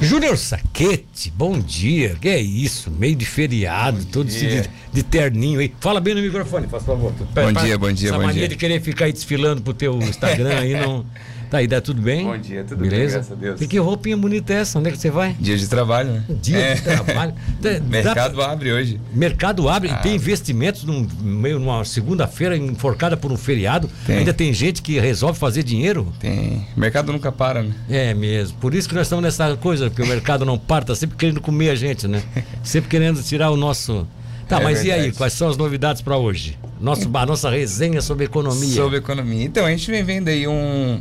Júnior 0.00 0.36
Saquete, 0.36 1.32
bom 1.34 1.58
dia. 1.58 2.16
Que 2.20 2.28
é 2.28 2.40
isso? 2.40 2.90
Meio 2.90 3.16
de 3.16 3.24
feriado, 3.24 4.04
bom 4.04 4.10
todo 4.12 4.28
de, 4.28 4.68
de, 4.92 5.02
terninho 5.02 5.60
aí. 5.60 5.72
Fala 5.80 6.00
bem 6.00 6.14
no 6.14 6.20
microfone, 6.20 6.66
faz 6.66 6.84
favor. 6.84 7.12
Bom 7.12 7.52
dia, 7.52 7.78
bom 7.78 7.92
dia, 7.92 8.08
Essa 8.08 8.18
bom 8.18 8.24
mania 8.24 8.40
dia. 8.40 8.48
de 8.48 8.56
querer 8.56 8.80
ficar 8.80 9.06
aí 9.06 9.12
desfilando 9.12 9.62
pro 9.62 9.72
teu 9.72 9.98
Instagram 9.98 10.58
aí 10.58 10.72
não. 10.74 11.04
Tá 11.56 11.60
aí, 11.60 11.66
dá 11.66 11.80
tudo 11.80 12.02
bem? 12.02 12.26
Bom 12.26 12.36
dia, 12.36 12.62
tudo 12.64 12.82
Beleza? 12.82 12.98
bem, 12.98 13.08
graças 13.14 13.32
a 13.32 13.34
Deus. 13.34 13.60
E 13.62 13.66
que 13.66 13.78
roupinha 13.78 14.14
bonita 14.14 14.52
é 14.52 14.56
essa? 14.58 14.78
Onde 14.78 14.90
é 14.90 14.92
que 14.92 14.98
você 14.98 15.10
vai? 15.10 15.34
Dia 15.40 15.56
de 15.56 15.66
trabalho, 15.66 16.12
né? 16.12 16.24
Dia 16.42 16.58
É. 16.58 16.74
de 16.74 16.82
trabalho. 16.82 17.32
Dá- 17.62 17.80
Mercado 17.80 18.36
dá- 18.36 18.52
abre 18.52 18.72
hoje. 18.74 19.00
Mercado 19.14 19.66
abre 19.66 19.88
e 19.88 19.92
Ah. 19.92 19.96
tem 19.96 20.14
investimentos 20.16 20.84
num, 20.84 21.08
meio 21.22 21.58
numa 21.58 21.82
segunda-feira 21.86 22.54
enforcada 22.58 23.16
por 23.16 23.32
um 23.32 23.38
feriado. 23.38 23.88
Tem. 24.06 24.18
Ainda 24.18 24.34
tem 24.34 24.52
gente 24.52 24.82
que 24.82 25.00
resolve 25.00 25.38
fazer 25.38 25.62
dinheiro. 25.62 26.12
Tem. 26.20 26.66
Mercado 26.76 27.10
nunca 27.10 27.32
para, 27.32 27.62
né? 27.62 27.72
É 27.88 28.12
mesmo. 28.12 28.58
Por 28.58 28.74
isso 28.74 28.86
que 28.86 28.94
nós 28.94 29.06
estamos 29.06 29.22
nessa 29.22 29.56
coisa, 29.56 29.88
porque 29.88 30.02
o 30.02 30.06
mercado 30.06 30.44
não 30.44 30.58
para, 30.58 30.84
tá 30.84 30.94
sempre 30.94 31.16
querendo 31.16 31.40
comer 31.40 31.70
a 31.70 31.74
gente, 31.74 32.06
né? 32.06 32.22
Sempre 32.62 32.90
querendo 32.90 33.22
tirar 33.22 33.50
o 33.50 33.56
nosso. 33.56 34.06
Tá, 34.46 34.60
É 34.60 34.62
mas 34.62 34.84
e 34.84 34.90
aí, 34.92 34.98
verdade. 35.00 35.16
quais 35.16 35.32
são 35.32 35.48
as 35.48 35.56
novidades 35.56 36.02
para 36.02 36.18
hoje? 36.18 36.58
Nosso, 36.78 37.10
a 37.14 37.24
nossa 37.26 37.48
resenha 37.48 38.02
sobre 38.02 38.26
economia. 38.26 38.74
Sobre 38.74 38.98
economia. 38.98 39.42
Então, 39.42 39.64
a 39.64 39.70
gente 39.70 39.90
vem 39.90 40.04
vendo 40.04 40.28
aí 40.28 40.46
um, 40.46 41.00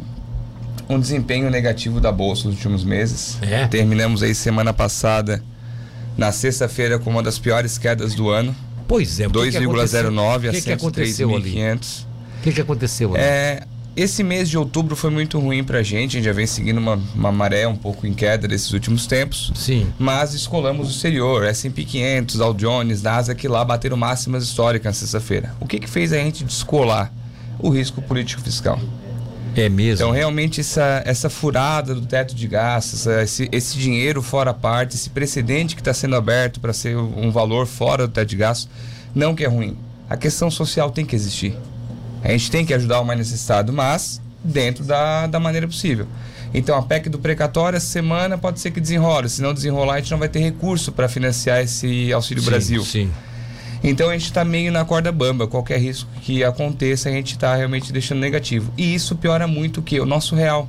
um 0.89 0.99
desempenho 0.99 1.49
negativo 1.49 1.99
da 1.99 2.11
Bolsa 2.11 2.47
nos 2.47 2.55
últimos 2.55 2.83
meses. 2.83 3.37
É? 3.41 3.67
Terminamos 3.67 4.23
aí 4.23 4.35
semana 4.35 4.73
passada, 4.73 5.43
na 6.17 6.31
sexta-feira, 6.31 6.99
com 6.99 7.09
uma 7.09 7.23
das 7.23 7.39
piores 7.39 7.77
quedas 7.77 8.13
do 8.15 8.29
ano. 8.29 8.55
Pois 8.87 9.19
é, 9.19 9.27
o 9.27 9.31
que 9.31 9.51
que 9.51 9.57
aconteceu? 9.57 10.11
2,09 10.11 10.45
a 10.45 10.49
O 10.49 10.53
que, 10.53 10.61
que 10.61 10.71
aconteceu 10.71 11.35
ali? 11.35 11.53
103.500. 11.55 12.03
O 12.03 12.43
que, 12.43 12.51
que 12.51 12.61
aconteceu 12.61 13.15
ali? 13.15 13.23
É, 13.23 13.63
esse 13.95 14.23
mês 14.23 14.49
de 14.49 14.57
outubro 14.57 14.95
foi 14.95 15.09
muito 15.09 15.39
ruim 15.39 15.63
pra 15.63 15.81
gente. 15.81 16.11
A 16.11 16.19
gente 16.19 16.25
já 16.25 16.33
vem 16.33 16.45
seguindo 16.45 16.77
uma, 16.77 17.01
uma 17.15 17.31
maré 17.31 17.67
um 17.67 17.75
pouco 17.75 18.05
em 18.05 18.13
queda 18.13 18.47
desses 18.47 18.71
últimos 18.73 19.07
tempos. 19.07 19.51
Sim. 19.55 19.87
Mas 19.97 20.33
descolamos 20.33 20.87
o 20.87 20.91
exterior, 20.91 21.43
S&P 21.45 21.83
500, 21.83 22.35
Dow 22.35 22.53
Jones, 22.53 23.01
Nasdaq 23.01 23.47
lá 23.47 23.63
bateram 23.63 23.97
máximas 23.97 24.43
históricas 24.43 24.85
na 24.85 24.93
sexta-feira. 24.93 25.55
O 25.59 25.65
que 25.65 25.79
que 25.79 25.89
fez 25.89 26.13
a 26.13 26.17
gente 26.17 26.43
descolar? 26.43 27.11
O 27.57 27.69
risco 27.69 28.01
político 28.01 28.41
fiscal. 28.41 28.79
É 29.55 29.69
mesmo. 29.69 30.05
Então 30.05 30.11
realmente 30.11 30.61
essa, 30.61 31.01
essa 31.05 31.29
furada 31.29 31.95
do 31.95 32.01
teto 32.01 32.35
de 32.35 32.47
gastos, 32.47 33.07
esse, 33.07 33.47
esse 33.51 33.77
dinheiro 33.77 34.21
fora 34.21 34.53
parte, 34.53 34.95
esse 34.95 35.09
precedente 35.09 35.75
que 35.75 35.81
está 35.81 35.93
sendo 35.93 36.15
aberto 36.15 36.59
para 36.59 36.73
ser 36.73 36.97
um 36.97 37.31
valor 37.31 37.65
fora 37.65 38.05
do 38.05 38.13
teto 38.13 38.29
de 38.29 38.35
gastos, 38.35 38.69
não 39.13 39.33
que 39.33 39.43
é 39.43 39.47
ruim. 39.47 39.77
A 40.09 40.17
questão 40.17 40.51
social 40.51 40.91
tem 40.91 41.05
que 41.05 41.15
existir. 41.15 41.55
A 42.23 42.29
gente 42.31 42.51
tem 42.51 42.65
que 42.65 42.73
ajudar 42.73 42.99
o 42.99 43.05
mais 43.05 43.17
necessitado, 43.17 43.71
mas 43.71 44.21
dentro 44.43 44.83
da, 44.83 45.25
da 45.27 45.39
maneira 45.39 45.67
possível. 45.67 46.05
Então 46.53 46.77
a 46.77 46.81
PEC 46.81 47.09
do 47.09 47.19
precatório 47.19 47.77
essa 47.77 47.87
semana 47.87 48.37
pode 48.37 48.59
ser 48.59 48.71
que 48.71 48.79
desenrole. 48.79 49.29
Se 49.29 49.41
não 49.41 49.53
desenrolar, 49.53 49.95
a 49.95 49.99
gente 49.99 50.11
não 50.11 50.19
vai 50.19 50.29
ter 50.29 50.39
recurso 50.39 50.91
para 50.91 51.07
financiar 51.09 51.61
esse 51.61 52.11
Auxílio 52.13 52.43
Sim, 52.43 52.49
Brasil. 52.49 52.83
Sim. 52.83 53.11
Então 53.87 54.09
a 54.09 54.13
gente 54.13 54.25
está 54.25 54.43
meio 54.43 54.71
na 54.71 54.83
corda 54.83 55.11
bamba. 55.11 55.47
Qualquer 55.47 55.79
risco 55.79 56.09
que 56.21 56.43
aconteça, 56.43 57.07
a 57.07 57.11
gente 57.11 57.33
está 57.33 57.55
realmente 57.55 57.93
deixando 57.93 58.19
negativo. 58.19 58.73
E 58.75 58.95
isso 58.95 59.15
piora 59.15 59.45
muito 59.45 59.79
o 59.79 59.83
que? 59.83 59.99
O 59.99 60.07
nosso 60.07 60.35
real. 60.35 60.67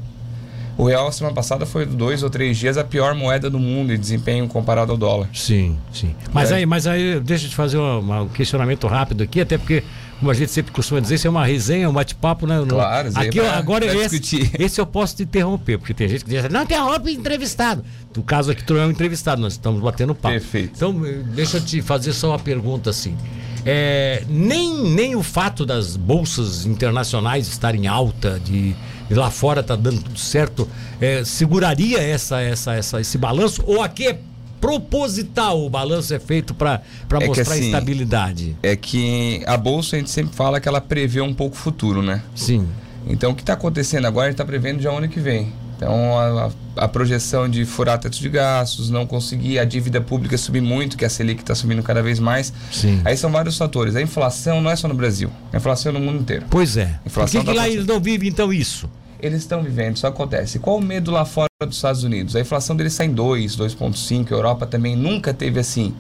O 0.79 0.85
real, 0.85 1.11
semana 1.11 1.35
passada, 1.35 1.65
foi 1.65 1.87
dois 1.87 2.23
ou 2.23 2.29
três 2.29 2.59
dias 2.59 2.77
a 2.77 2.85
pior 2.85 3.15
moeda 3.15 3.49
do 3.49 3.59
mundo 3.59 3.95
em 3.95 3.99
desempenho 3.99 4.47
comparado 4.47 4.93
ao 4.93 4.99
dólar. 4.99 5.29
Sim, 5.33 5.79
sim. 5.91 6.15
Mas 6.35 6.53
É. 6.53 6.57
aí, 6.57 6.67
mas 6.67 6.87
aí, 6.87 7.19
deixa 7.19 7.47
eu 7.47 7.51
te 7.51 7.57
fazer 7.57 7.79
uma- 7.79 8.23
um 8.23 8.29
questionamento 8.29 8.87
rápido 8.87 9.23
aqui, 9.23 9.41
até 9.41 9.57
porque, 9.57 9.83
como 10.19 10.31
a 10.31 10.35
gente 10.35 10.51
sempre 10.51 10.73
costuma 10.73 11.01
dizer, 11.01 11.15
isso 11.15 11.27
é 11.27 11.31
uma 11.31 11.47
resenha, 11.47 11.89
um 11.89 11.95
bate-papo, 11.95 12.47
né? 12.47 12.63
Claro, 12.69 13.09
aí 13.15 13.29
aqui 13.29 13.41
pra- 13.41 13.57
agora 13.57 13.87
pra 13.87 13.95
esse, 13.95 14.21
discutir. 14.21 14.51
esse 14.61 14.79
eu 14.79 14.85
posso 14.85 15.17
te 15.17 15.23
interromper, 15.23 15.79
porque 15.79 15.95
tem 15.95 16.09
gente 16.11 16.25
que 16.27 16.31
diz, 16.31 16.47
não 16.51 16.63
interrompe 16.65 17.11
entrevistado. 17.11 17.83
No 18.15 18.23
caso 18.23 18.51
aqui, 18.51 18.63
tu 18.63 18.77
é 18.77 18.85
um 18.85 18.91
entrevistado, 18.91 19.41
nós 19.41 19.55
estamos 19.55 19.81
batendo 19.81 20.15
papo. 20.15 20.35
Perfeito. 20.35 20.73
Então, 20.77 21.07
eh, 21.07 21.23
deixa 21.35 21.57
eu 21.57 21.65
te 21.65 21.81
fazer 21.81 22.13
só 22.13 22.29
uma 22.33 22.39
pergunta 22.39 22.91
assim. 22.91 23.17
É, 23.65 24.23
nem, 24.29 24.91
nem 24.91 25.17
o 25.17 25.23
fato 25.23 25.65
das 25.65 25.97
bolsas 25.97 26.67
internacionais 26.67 27.49
estarem 27.49 27.87
alta, 27.89 28.39
de, 28.45 28.77
de 29.09 29.15
lá 29.15 29.31
fora 29.31 29.63
tá 29.63 29.77
dando 29.77 30.03
tudo 30.03 30.19
certo, 30.19 30.69
é, 31.01 31.25
seguraria 31.25 31.99
essa, 31.99 32.41
essa, 32.41 32.75
essa, 32.75 33.01
esse 33.01 33.19
balanço? 33.19 33.63
Ou 33.67 33.83
aqui 33.83 34.09
é 34.09 34.19
proposital 34.61 35.65
o 35.65 35.71
balanço 35.71 36.13
é 36.15 36.19
feito 36.19 36.55
para 36.55 36.83
É 37.21 37.27
mostrar 37.27 37.55
assim, 37.55 37.67
estabilidade? 37.67 38.57
É 38.63 38.75
que 38.75 39.43
a 39.47 39.57
bolsa 39.57 39.97
a 39.97 39.99
gente 39.99 40.11
sempre 40.11 40.35
fala 40.35 40.61
que 40.61 40.69
ela 40.69 40.81
prevê 40.81 41.21
um 41.21 41.35
pouco 41.35 41.55
o 41.55 41.59
futuro, 41.59 42.03
né? 42.03 42.23
Sim. 42.35 42.67
Então 43.07 43.31
o 43.31 43.35
que 43.35 43.43
está 43.43 43.53
acontecendo 43.53 44.07
agora, 44.07 44.27
a 44.27 44.31
gente 44.31 44.35
está 44.35 44.45
prevendo 44.45 44.83
já 44.83 44.93
o 44.93 44.97
ano 44.97 45.09
que 45.09 45.21
vem. 45.21 45.53
Então 45.77 46.19
a, 46.19 46.51
a- 46.85 46.89
projeção 46.89 47.49
de 47.49 47.65
furar 47.67 47.99
teto 47.99 48.19
de 48.19 48.29
gastos, 48.29 48.89
não 48.91 49.07
conseguir 49.07 49.59
a 49.59 49.65
dívida 49.65 50.01
pública 50.01 50.39
subir 50.39 50.63
muito, 50.63 50.97
que 50.97 51.05
a 51.05 51.11
Selic 51.11 51.43
está 51.43 51.55
subindo 51.55 51.83
cada 51.83 52.03
vez 52.03 52.19
mais. 52.19 52.53
Sim. 52.73 53.01
Aí 53.05 53.17
são 53.17 53.31
vários 53.31 53.59
fatores. 53.59 53.95
A 53.95 54.01
inflação 54.03 54.61
não 54.63 54.71
é 54.71 54.77
só 54.77 54.89
no 54.89 54.95
Brasil, 54.95 55.31
a 55.53 55.57
inflação 55.59 55.91
é 55.91 55.93
no 55.99 56.01
mundo 56.01 56.21
inteiro. 56.21 56.47
Pois 56.51 56.77
é. 56.77 56.87
Por 57.03 57.07
Inflação 57.09 57.41
que, 57.43 57.47
que 57.49 57.55
tá 57.55 57.61
lá 57.63 57.69
eles 57.69 57.87
não 57.87 58.01
vivem 58.01 58.29
então 58.31 58.53
isso? 58.53 58.89
Eles 59.21 59.41
estão 59.43 59.63
vivendo, 59.63 59.97
isso 59.97 60.07
acontece. 60.07 60.59
Qual 60.59 60.77
o 60.79 60.83
medo 60.83 61.11
lá 61.11 61.25
fora 61.25 61.49
dos 61.67 61.77
Estados 61.77 62.05
Unidos? 62.05 62.37
A 62.37 62.41
inflação 62.41 62.77
deles 62.77 62.93
está 62.93 63.05
em 63.05 63.13
2, 63.13 63.57
2,5, 63.57 64.31
a 64.33 64.35
Europa 64.35 64.67
também 64.67 64.95
nunca 64.97 65.33
teve 65.35 65.59
assim. 65.61 65.95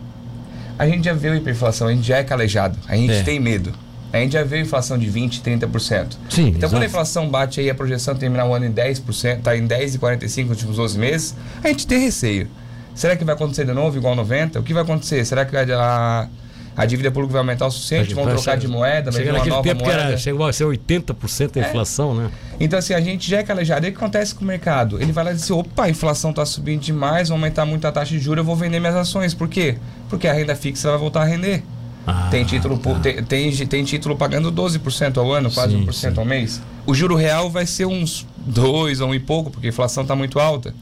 A 0.78 0.86
gente 0.86 1.04
já 1.06 1.14
viu 1.14 1.34
hiperinflação, 1.34 1.88
a 1.88 1.92
gente 1.92 2.06
já 2.06 2.18
é 2.18 2.24
calejado, 2.24 2.78
a 2.86 2.94
gente 2.96 3.12
É. 3.12 3.22
tem 3.22 3.40
medo. 3.40 3.72
A 4.12 4.18
gente 4.18 4.32
já 4.32 4.44
viu 4.44 4.60
inflação 4.60 4.96
de 4.96 5.08
20, 5.10 5.40
30%. 5.42 6.16
Sim, 6.30 6.48
Então, 6.48 6.60
quando 6.60 6.62
exato. 6.62 6.76
a 6.82 6.86
inflação 6.86 7.28
bate 7.28 7.60
aí, 7.60 7.68
a 7.68 7.74
projeção 7.74 8.14
terminar 8.14 8.46
o 8.46 8.54
ano 8.54 8.64
em 8.66 8.72
10%, 8.72 9.38
está 9.38 9.56
em 9.56 9.66
10,45 9.66 10.42
nos 10.42 10.50
últimos 10.56 10.76
12 10.76 10.98
meses, 10.98 11.34
a 11.62 11.68
gente 11.68 11.86
tem 11.86 12.00
receio. 12.00 12.48
Será 12.94 13.14
que 13.16 13.24
vai 13.24 13.34
acontecer 13.34 13.66
de 13.66 13.72
novo 13.72 13.98
igual 13.98 14.14
90? 14.14 14.58
O 14.60 14.62
que 14.62 14.72
vai 14.72 14.82
acontecer? 14.82 15.22
Será 15.26 15.44
que 15.44 15.54
a, 15.56 16.28
a 16.74 16.86
dívida 16.86 17.10
pública 17.10 17.32
vai 17.34 17.40
aumentar 17.40 17.66
o 17.66 17.70
suficiente? 17.70 18.14
Vão 18.14 18.24
trocar 18.24 18.40
chegar- 18.40 18.56
de 18.56 18.68
moeda? 18.68 19.10
Vai 19.10 19.22
vir 19.22 19.30
uma 19.34 19.44
nova 19.44 19.74
moeda? 19.74 19.92
era, 19.92 20.16
chegou 20.16 20.46
a 20.46 20.52
ser 20.52 20.64
80% 20.64 21.56
a 21.60 21.60
É. 21.64 21.68
inflação, 21.68 22.14
né? 22.14 22.30
Então, 22.58 22.78
assim, 22.78 22.94
a 22.94 23.00
gente 23.02 23.28
já 23.28 23.38
é 23.40 23.42
calejado. 23.42 23.84
E 23.84 23.90
o 23.90 23.92
que 23.92 23.98
acontece 23.98 24.34
com 24.34 24.44
o 24.44 24.46
mercado? 24.46 25.00
Ele 25.02 25.12
vai 25.12 25.24
lá 25.24 25.32
e 25.32 25.34
diz: 25.34 25.50
opa, 25.50 25.84
a 25.84 25.90
inflação 25.90 26.30
está 26.30 26.46
subindo 26.46 26.80
demais, 26.80 27.28
vai 27.28 27.36
aumentar 27.36 27.66
muito 27.66 27.86
a 27.86 27.92
taxa 27.92 28.12
de 28.12 28.18
juros, 28.18 28.38
eu 28.38 28.44
vou 28.44 28.56
vender 28.56 28.80
minhas 28.80 28.96
ações. 28.96 29.34
Por 29.34 29.46
quê? 29.48 29.76
Porque 30.08 30.26
a 30.26 30.32
renda 30.32 30.54
fixa 30.56 30.88
vai 30.88 30.98
voltar 30.98 31.20
a 31.20 31.24
render. 31.26 31.62
Ah, 32.06 32.28
tem, 32.30 32.44
título, 32.44 32.78
pu- 32.78 32.98
tem, 33.00 33.22
tem, 33.24 33.50
tem 33.66 33.84
título 33.84 34.16
pagando 34.16 34.52
12% 34.52 35.16
ao 35.18 35.32
ano, 35.32 35.50
quase 35.50 35.72
Sim, 35.72 35.84
1% 35.86 35.92
sim. 35.92 36.12
ao 36.16 36.24
mês. 36.24 36.62
O 36.86 36.94
juro 36.94 37.16
real 37.16 37.50
vai 37.50 37.66
ser 37.66 37.84
uns 37.86 38.24
2 38.38 39.00
ou 39.00 39.08
um 39.10 39.14
e 39.14 39.18
pouco, 39.18 39.50
porque 39.50 39.66
a 39.66 39.70
inflação 39.70 40.02
está 40.04 40.14
muito 40.14 40.38
alta. 40.38 40.72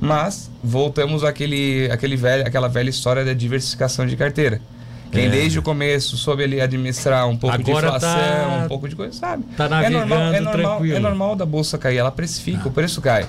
Mas 0.00 0.50
voltamos 0.62 1.24
àquele, 1.24 1.88
àquele 1.90 2.16
velho, 2.16 2.46
àquela 2.46 2.68
velha 2.68 2.90
história 2.90 3.24
da 3.24 3.32
diversificação 3.32 4.06
de 4.06 4.16
carteira. 4.16 4.60
Quem 5.10 5.26
É. 5.26 5.28
desde 5.28 5.58
o 5.58 5.62
começo 5.62 6.16
soube 6.16 6.42
ali 6.42 6.60
administrar 6.60 7.28
um 7.28 7.36
pouco 7.36 7.54
Agora 7.54 7.80
de 7.90 7.96
inflação, 7.96 8.10
tá- 8.10 8.60
um 8.64 8.68
pouco 8.68 8.88
de 8.88 8.96
coisa, 8.96 9.12
sabe? 9.12 9.44
tá 9.56 9.64
é 9.64 9.90
normal, 9.90 10.18
é 10.18 10.22
navegando 10.22 10.44
normal, 10.44 10.70
tranquilo. 10.76 10.96
é 10.96 11.00
normal 11.00 11.36
da 11.36 11.44
bolsa 11.46 11.76
cair, 11.76 11.98
ela 11.98 12.10
precifica, 12.10 12.66
o 12.68 12.70
preço 12.72 13.00
cai. 13.02 13.26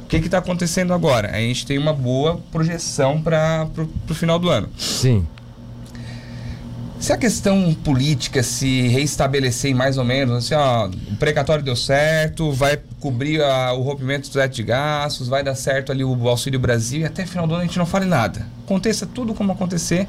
O 0.00 0.06
que 0.06 0.16
está 0.16 0.38
acontecendo 0.38 0.92
agora? 0.94 1.30
A 1.34 1.38
gente 1.40 1.66
tem 1.66 1.76
uma 1.76 1.92
boa 1.92 2.38
projeção 2.52 3.20
para 3.20 3.66
o 4.08 4.14
final 4.14 4.38
do 4.38 4.48
ano. 4.48 4.68
Sim. 4.78 5.26
Se 7.04 7.12
a 7.12 7.18
questão 7.18 7.74
política 7.84 8.42
se 8.42 8.88
reestabelecer 8.88 9.74
mais 9.74 9.98
ou 9.98 10.04
menos, 10.06 10.38
assim, 10.46 10.54
ó, 10.54 10.86
o 10.88 11.16
precatório 11.16 11.62
deu 11.62 11.76
certo, 11.76 12.50
vai 12.50 12.78
cobrir 12.98 13.42
a- 13.42 13.74
o 13.74 13.82
rompimento 13.82 14.30
do 14.30 14.32
teto 14.32 14.54
de 14.54 14.62
gastos, 14.62 15.28
vai 15.28 15.42
dar 15.44 15.54
certo 15.54 15.92
ali 15.92 16.02
o 16.02 16.26
Auxílio 16.26 16.58
Brasil 16.58 17.02
e 17.02 17.04
até 17.04 17.26
final 17.26 17.46
do 17.46 17.52
ano 17.52 17.62
a 17.64 17.66
gente 17.66 17.76
não 17.78 17.84
fale 17.84 18.06
nada. 18.06 18.46
Aconteça 18.64 19.04
tudo 19.04 19.34
como 19.34 19.52
acontecer, 19.52 20.08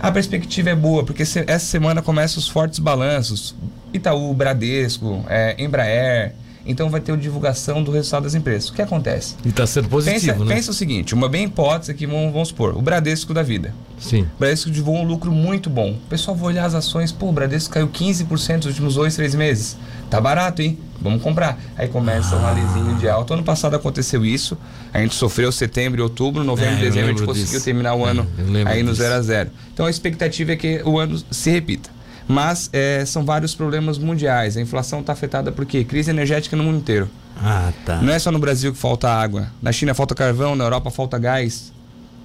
a 0.00 0.10
perspectiva 0.10 0.70
é 0.70 0.74
boa, 0.74 1.04
porque 1.04 1.26
se- 1.26 1.44
essa 1.46 1.66
semana 1.66 2.00
começam 2.00 2.38
os 2.38 2.48
fortes 2.48 2.78
balanços. 2.78 3.54
Itaú, 3.92 4.32
Bradesco, 4.32 5.22
é, 5.28 5.54
Embraer. 5.62 6.34
Então 6.64 6.88
vai 6.90 7.00
ter 7.00 7.12
a 7.12 7.16
divulgação 7.16 7.82
do 7.82 7.90
resultado 7.90 8.24
das 8.24 8.34
empresas. 8.34 8.68
O 8.68 8.72
que 8.72 8.82
acontece? 8.82 9.34
E 9.44 9.48
está 9.48 9.66
sendo 9.66 9.88
positivo, 9.88 10.32
pensa, 10.32 10.44
né? 10.44 10.54
pensa 10.54 10.70
o 10.70 10.74
seguinte, 10.74 11.14
uma 11.14 11.28
bem 11.28 11.44
hipótese 11.44 11.90
aqui, 11.90 12.06
vamos, 12.06 12.32
vamos 12.32 12.48
supor, 12.48 12.76
o 12.76 12.82
Bradesco 12.82 13.34
da 13.34 13.42
vida. 13.42 13.74
Sim. 13.98 14.22
O 14.22 14.38
Bradesco 14.38 14.70
divulgou 14.70 15.02
um 15.02 15.06
lucro 15.06 15.30
muito 15.32 15.68
bom. 15.70 15.90
O 15.92 16.08
pessoal 16.08 16.36
vai 16.36 16.48
olhar 16.48 16.64
as 16.64 16.74
ações, 16.74 17.10
pô, 17.12 17.28
o 17.28 17.32
Bradesco 17.32 17.72
caiu 17.74 17.88
15% 17.88 18.56
nos 18.56 18.66
últimos 18.66 18.94
dois, 18.94 19.14
três 19.16 19.34
meses. 19.34 19.76
Tá 20.10 20.20
barato, 20.20 20.60
hein? 20.62 20.78
Vamos 21.00 21.22
comprar. 21.22 21.58
Aí 21.76 21.88
começa 21.88 22.36
um 22.36 22.46
alizinho 22.46 22.94
de 22.96 23.08
alta. 23.08 23.34
Ano 23.34 23.42
passado 23.42 23.74
aconteceu 23.74 24.24
isso. 24.24 24.56
A 24.92 25.00
gente 25.00 25.14
sofreu 25.14 25.50
setembro 25.50 26.02
outubro, 26.02 26.44
novembro 26.44 26.74
É, 26.76 26.80
dezembro 26.80 27.06
a 27.06 27.12
gente 27.12 27.24
conseguiu 27.24 27.52
disso. 27.52 27.64
terminar 27.64 27.94
o 27.94 28.06
É, 28.06 28.10
ano 28.10 28.26
lembro 28.38 28.72
aí 28.72 28.82
no 28.82 28.94
zero 28.94 29.14
a 29.14 29.22
zero. 29.22 29.50
Então 29.72 29.86
a 29.86 29.90
expectativa 29.90 30.52
é 30.52 30.56
que 30.56 30.82
o 30.84 30.98
ano 30.98 31.20
se 31.30 31.50
repita. 31.50 31.90
Mas 32.28 32.70
é, 32.72 33.04
são 33.04 33.24
vários 33.24 33.54
problemas 33.54 33.98
mundiais. 33.98 34.56
A 34.56 34.60
inflação 34.60 35.00
está 35.00 35.12
afetada 35.12 35.50
por 35.52 35.66
quê? 35.66 35.84
Crise 35.84 36.10
energética 36.10 36.56
no 36.56 36.64
mundo 36.64 36.78
inteiro. 36.78 37.10
Ah, 37.36 37.72
tá. 37.84 37.96
Não 38.00 38.12
é 38.12 38.18
só 38.18 38.30
no 38.30 38.38
Brasil 38.38 38.72
que 38.72 38.78
falta 38.78 39.08
água. 39.08 39.48
Na 39.60 39.72
China 39.72 39.94
falta 39.94 40.14
carvão, 40.14 40.54
na 40.54 40.64
Europa 40.64 40.90
falta 40.90 41.18
gás. 41.18 41.72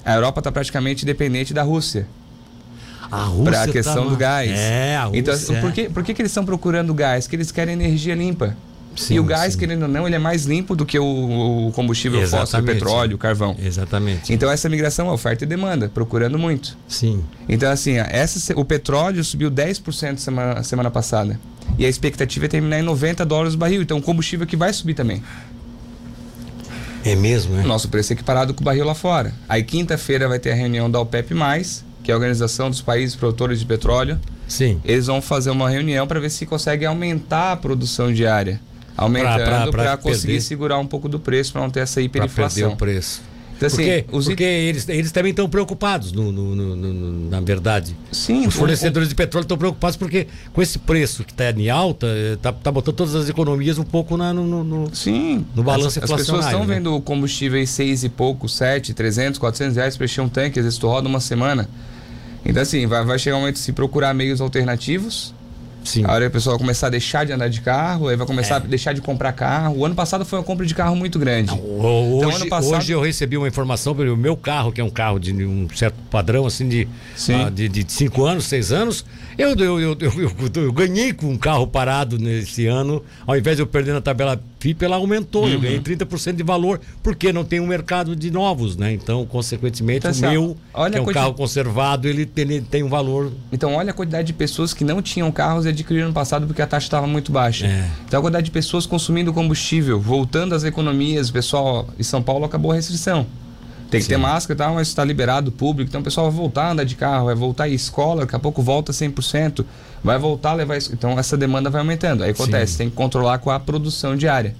A 0.05 0.13
Europa 0.15 0.39
está 0.39 0.51
praticamente 0.51 1.05
dependente 1.05 1.53
da 1.53 1.63
Rússia 1.63 2.07
A 3.11 3.23
Rússia 3.23 3.44
para 3.44 3.63
a 3.63 3.67
questão 3.67 4.05
tá 4.05 4.09
do 4.09 4.15
gás. 4.15 4.51
É, 4.51 4.95
a 4.95 5.05
Rússia. 5.05 5.19
Então, 5.19 5.61
por 5.61 5.71
que, 5.71 5.89
por 5.89 6.03
que, 6.03 6.13
que 6.13 6.21
eles 6.21 6.31
estão 6.31 6.45
procurando 6.45 6.94
gás? 6.94 7.27
Que 7.27 7.35
eles 7.35 7.51
querem 7.51 7.73
energia 7.73 8.15
limpa. 8.15 8.55
Sim, 8.97 9.15
e 9.15 9.19
o 9.19 9.23
gás, 9.23 9.53
sim. 9.53 9.59
querendo 9.59 9.83
ou 9.83 9.88
não, 9.88 10.07
ele 10.07 10.15
é 10.15 10.19
mais 10.19 10.45
limpo 10.45 10.75
do 10.75 10.85
que 10.85 10.97
o, 10.97 11.67
o 11.67 11.71
combustível 11.71 12.19
Exatamente. 12.19 12.51
fóssil, 12.51 12.59
o 12.59 12.65
petróleo, 12.65 13.15
o 13.15 13.17
carvão. 13.17 13.55
Exatamente. 13.63 14.33
Então 14.33 14.49
essa 14.49 14.67
migração 14.67 15.07
é 15.07 15.11
oferta 15.11 15.44
e 15.44 15.47
demanda, 15.47 15.88
procurando 15.88 16.38
muito. 16.38 16.75
Sim. 16.88 17.23
Então 17.47 17.71
assim, 17.71 17.97
essa, 17.97 18.59
o 18.59 18.65
petróleo 18.65 19.23
subiu 19.23 19.51
10% 19.51 20.17
semana, 20.17 20.63
semana 20.63 20.89
passada. 20.89 21.39
E 21.77 21.85
a 21.85 21.89
expectativa 21.89 22.45
é 22.45 22.47
terminar 22.47 22.79
em 22.79 22.83
90 22.83 23.25
dólares 23.25 23.53
o 23.53 23.57
barril. 23.57 23.81
Então 23.81 23.97
o 23.97 24.01
combustível 24.01 24.47
que 24.47 24.57
vai 24.57 24.73
subir 24.73 24.95
também. 24.95 25.21
É 27.05 27.15
mesmo, 27.15 27.59
é? 27.59 27.63
Nosso 27.63 27.88
preço 27.88 28.11
é 28.11 28.15
equiparado 28.15 28.53
com 28.53 28.61
o 28.61 28.65
barril 28.65 28.85
lá 28.85 28.95
fora. 28.95 29.33
Aí 29.47 29.63
quinta-feira 29.63 30.27
vai 30.27 30.39
ter 30.39 30.51
a 30.51 30.55
reunião 30.55 30.89
da 30.89 30.99
OPEP+, 30.99 31.35
que 32.03 32.11
é 32.11 32.13
a 32.13 32.17
Organização 32.17 32.69
dos 32.69 32.81
Países 32.81 33.15
Produtores 33.15 33.59
de 33.59 33.65
Petróleo. 33.65 34.19
Sim. 34.47 34.81
Eles 34.83 35.05
vão 35.07 35.21
fazer 35.21 35.51
uma 35.51 35.69
reunião 35.69 36.07
para 36.07 36.19
ver 36.19 36.31
se 36.31 36.45
conseguem 36.45 36.88
aumentar 36.88 37.51
a 37.51 37.57
produção 37.57 38.11
diária 38.11 38.59
aumentando 38.97 39.71
para 39.71 39.95
conseguir 39.97 40.33
perder. 40.33 40.41
segurar 40.41 40.79
um 40.79 40.88
pouco 40.88 41.07
do 41.07 41.19
preço, 41.19 41.53
para 41.53 41.61
não 41.61 41.69
ter 41.69 41.81
essa 41.81 42.01
hiperinflação. 42.01 42.69
Pra 42.69 42.69
perder 42.69 42.73
o 42.73 42.77
preço. 42.77 43.21
Então, 43.57 43.67
assim, 43.67 43.77
porque, 43.77 44.05
os 44.11 44.25
porque 44.25 44.44
eles, 44.44 44.88
eles 44.88 45.11
também 45.11 45.31
estão 45.31 45.49
preocupados, 45.49 46.11
no, 46.11 46.31
no, 46.31 46.55
no, 46.55 47.29
na 47.29 47.41
verdade. 47.41 47.95
Sim. 48.11 48.45
Os 48.45 48.55
fornecedores 48.55 49.07
o... 49.07 49.09
de 49.09 49.15
petróleo 49.15 49.45
estão 49.45 49.57
preocupados 49.57 49.97
porque 49.97 50.27
com 50.53 50.61
esse 50.61 50.77
preço 50.77 51.23
que 51.23 51.31
está 51.31 51.49
em 51.49 51.67
alta, 51.67 52.07
está 52.33 52.53
tá 52.53 52.71
botando 52.71 52.95
todas 52.95 53.15
as 53.15 53.27
economias 53.29 53.79
um 53.79 53.83
pouco 53.83 54.15
na, 54.15 54.31
no, 54.31 54.63
no, 54.63 54.95
Sim. 54.95 55.44
no 55.55 55.63
balanço 55.63 55.99
as, 55.99 56.09
As 56.09 56.17
pessoas 56.17 56.45
estão 56.45 56.65
né? 56.65 56.75
vendo 56.75 57.01
combustíveis 57.01 57.71
seis 57.71 58.03
e 58.03 58.09
pouco, 58.09 58.47
sete, 58.47 58.94
trezentos, 58.94 59.39
quatrocentos 59.39 59.75
reais 59.75 59.97
para 59.97 60.05
encher 60.05 60.21
um 60.21 60.29
tanque, 60.29 60.59
às 60.59 60.65
vezes 60.65 60.77
tu 60.77 60.88
roda 60.88 61.09
uma 61.09 61.19
semana. 61.19 61.67
Então 62.45 62.61
assim, 62.61 62.85
vai, 62.85 63.03
vai 63.03 63.17
chegar 63.17 63.38
um 63.38 63.39
momento 63.39 63.55
de 63.55 63.61
se 63.61 63.73
procurar 63.73 64.13
meios 64.13 64.39
alternativos 64.39 65.33
Sim. 65.87 66.03
A 66.05 66.11
hora 66.11 66.21
que 66.25 66.27
o 66.27 66.31
pessoal 66.31 66.57
vai 66.57 66.65
começar 66.65 66.87
a 66.87 66.89
deixar 66.89 67.25
de 67.25 67.31
andar 67.31 67.47
de 67.47 67.61
carro, 67.61 68.09
aí 68.09 68.17
vai 68.17 68.27
começar 68.27 68.55
é. 68.55 68.57
a 68.57 68.59
deixar 68.59 68.91
de 68.91 68.99
comprar 68.99 69.31
carro. 69.31 69.77
O 69.77 69.85
ano 69.85 69.95
passado 69.95 70.25
foi 70.25 70.37
uma 70.37 70.43
compra 70.43 70.65
de 70.65 70.75
carro 70.75 70.95
muito 70.97 71.17
grande. 71.17 71.47
Não, 71.47 71.59
hoje, 71.59 72.35
então, 72.35 72.49
passado... 72.49 72.77
hoje 72.77 72.91
eu 72.91 73.01
recebi 73.01 73.37
uma 73.37 73.47
informação 73.47 73.95
pelo 73.95 74.17
meu 74.17 74.35
carro, 74.35 74.71
que 74.73 74.81
é 74.81 74.83
um 74.83 74.89
carro 74.89 75.17
de 75.17 75.33
um 75.45 75.67
certo 75.73 75.95
padrão, 76.11 76.45
assim, 76.45 76.67
de, 76.67 76.83
uh, 76.83 77.49
de, 77.49 77.69
de 77.69 77.85
cinco 77.87 78.25
anos, 78.25 78.45
seis 78.45 78.73
anos. 78.73 79.05
Eu, 79.37 79.55
eu, 79.55 79.79
eu, 79.79 79.97
eu, 80.01 80.31
eu 80.55 80.73
ganhei 80.73 81.13
com 81.13 81.27
um 81.27 81.37
carro 81.37 81.65
parado 81.65 82.17
nesse 82.17 82.67
ano, 82.67 83.01
ao 83.25 83.37
invés 83.37 83.55
de 83.55 83.63
eu 83.63 83.67
perder 83.67 83.93
na 83.93 84.01
tabela 84.01 84.37
FIP, 84.59 84.83
ela 84.83 84.95
aumentou. 84.95 85.44
Uhum. 85.44 85.54
Eu 85.54 85.59
ganhei 85.59 85.80
30% 85.80 86.36
de 86.36 86.44
valor, 86.44 86.80
porque 87.04 87.31
não 87.31 87.44
tem 87.44 87.59
um 87.59 87.68
mercado 87.68 88.15
de 88.15 88.31
novos, 88.31 88.75
né? 88.75 88.92
Então, 88.92 89.25
consequentemente, 89.25 90.00
então, 90.00 90.12
assim, 90.12 90.25
o 90.25 90.30
meu, 90.30 90.57
olha 90.74 90.94
que 90.94 90.98
é 91.00 91.01
um 91.01 91.13
carro 91.13 91.33
conservado, 91.33 92.07
ele 92.07 92.25
tem, 92.25 92.44
ele 92.44 92.62
tem 92.62 92.83
um 92.83 92.89
valor. 92.89 93.31
Então, 93.51 93.75
olha 93.75 93.92
a 93.92 93.94
quantidade 93.94 94.27
de 94.27 94.33
pessoas 94.33 94.74
que 94.74 94.83
não 94.83 95.01
tinham 95.01 95.31
carros 95.31 95.65
e 95.65 95.69
adquiriram 95.69 96.07
no 96.07 96.13
passado 96.13 96.48
porque 96.48 96.62
a 96.62 96.68
taxa 96.68 96.88
estava 96.88 97.07
muito 97.07 97.31
baixa. 97.31 97.68
É. 97.68 97.88
Então, 98.07 98.19
a 98.19 98.24
quantidade 98.24 98.45
de 98.45 98.51
pessoas 98.51 98.86
consumindo 98.86 99.33
combustível, 99.33 100.00
voltando 100.00 100.54
às 100.54 100.63
economias, 100.63 101.30
pessoal 101.30 101.88
em 102.00 102.04
São 102.04 102.21
Paulo 102.21 102.45
acabou 102.45 102.71
a 102.71 102.75
restrição. 102.75 103.25
Tem 103.89 103.99
que 103.99 104.05
Sim. 104.05 104.13
ter 104.13 104.17
máscara 104.17 104.53
e 104.53 104.57
tal, 104.57 104.73
mas 104.75 104.87
está 104.87 105.03
liberado 105.03 105.51
público. 105.51 105.89
Então 105.89 106.01
o 106.01 106.03
pessoal 106.03 106.29
vai 106.29 106.37
voltar 106.37 106.63
a 106.65 106.71
andar 106.71 106.83
de 106.83 106.95
carro, 106.95 107.25
vai 107.25 107.35
voltar 107.35 107.65
à 107.65 107.69
escola, 107.69 108.21
daqui 108.21 108.35
a 108.35 108.39
pouco 108.39 108.61
volta 108.61 108.91
100%, 108.91 109.65
vai 110.03 110.17
voltar 110.17 110.51
a 110.51 110.53
levar. 110.53 110.77
Então 110.91 111.17
essa 111.17 111.37
demanda 111.37 111.69
vai 111.69 111.79
aumentando. 111.79 112.23
Aí 112.23 112.31
acontece, 112.31 112.73
Sim. 112.73 112.77
tem 112.79 112.89
que 112.89 112.95
controlar 112.95 113.39
com 113.39 113.49
a 113.49 113.59
produção 113.59 114.15
diária. 114.15 114.55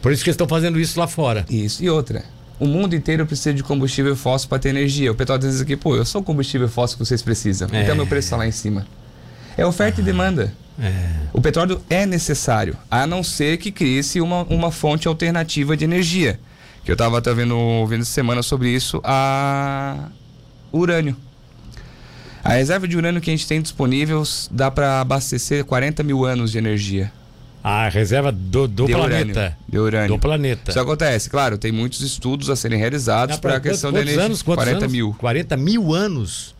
Por 0.00 0.12
isso 0.12 0.22
que 0.22 0.30
eles 0.30 0.34
estão 0.34 0.46
fazendo 0.46 0.78
isso 0.78 1.00
lá 1.00 1.08
fora. 1.08 1.44
Isso. 1.50 1.82
E 1.82 1.90
outra, 1.90 2.24
o 2.60 2.66
mundo 2.66 2.94
inteiro 2.94 3.26
precisa 3.26 3.52
de 3.52 3.62
combustível 3.62 4.14
fóssil 4.14 4.48
para 4.48 4.58
ter 4.58 4.68
energia. 4.68 5.10
O 5.10 5.14
petróleo 5.14 5.40
diz 5.40 5.60
aqui, 5.60 5.76
pô, 5.76 5.96
eu 5.96 6.04
sou 6.04 6.20
o 6.20 6.24
combustível 6.24 6.68
fóssil 6.68 6.98
que 6.98 7.04
vocês 7.04 7.22
precisam. 7.22 7.68
É. 7.72 7.82
Então 7.82 7.96
meu 7.96 8.06
preço 8.06 8.26
está 8.26 8.36
lá 8.36 8.46
em 8.46 8.52
cima. 8.52 8.86
É 9.56 9.66
oferta 9.66 10.00
ah. 10.00 10.02
e 10.02 10.04
demanda. 10.04 10.52
É. 10.78 10.92
O 11.32 11.40
petróleo 11.40 11.80
é 11.88 12.04
necessário, 12.04 12.76
a 12.90 13.06
não 13.06 13.22
ser 13.22 13.58
que 13.58 13.70
crie-se 13.70 14.20
uma, 14.20 14.42
uma 14.44 14.70
fonte 14.72 15.08
alternativa 15.08 15.76
de 15.76 15.84
energia 15.84 16.38
que 16.84 16.90
eu 16.90 16.94
estava 16.94 17.18
até 17.18 17.32
vendo, 17.32 17.86
vendo 17.86 18.04
semana 18.04 18.42
sobre 18.42 18.68
isso, 18.68 19.00
a 19.02 20.08
urânio. 20.72 21.16
A 22.42 22.52
reserva 22.52 22.86
de 22.86 22.96
urânio 22.96 23.22
que 23.22 23.30
a 23.30 23.32
gente 23.32 23.48
tem 23.48 23.62
disponível 23.62 24.22
dá 24.50 24.70
para 24.70 25.00
abastecer 25.00 25.64
40 25.64 26.02
mil 26.02 26.26
anos 26.26 26.52
de 26.52 26.58
energia. 26.58 27.10
A 27.62 27.88
reserva 27.88 28.30
do, 28.30 28.68
do 28.68 28.84
de 28.84 28.92
planeta. 28.92 29.30
Urânio, 29.30 29.56
de 29.66 29.78
urânio. 29.78 30.08
Do 30.08 30.18
planeta. 30.18 30.70
Isso 30.70 30.78
acontece, 30.78 31.30
claro, 31.30 31.56
tem 31.56 31.72
muitos 31.72 32.02
estudos 32.02 32.50
a 32.50 32.56
serem 32.56 32.78
realizados 32.78 33.38
para 33.38 33.56
a 33.56 33.60
questão 33.60 33.90
da 33.90 34.02
energia. 34.02 34.24
Anos, 34.24 34.42
quantos 34.42 34.64
40 34.64 34.84
anos? 34.84 34.92
mil. 34.92 35.16
40 35.18 35.56
mil 35.56 35.94
anos? 35.94 36.53